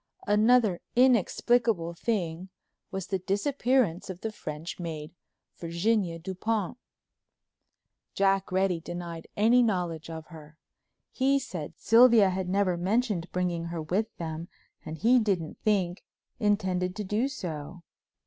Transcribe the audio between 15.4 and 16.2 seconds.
think